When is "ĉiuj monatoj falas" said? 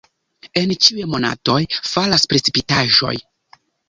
0.85-2.25